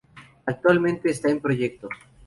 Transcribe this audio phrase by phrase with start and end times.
[0.47, 1.87] Actualmente está en proyecto.